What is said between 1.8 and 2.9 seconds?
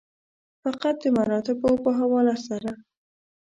په حواله سره.